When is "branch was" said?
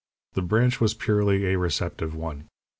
0.41-0.95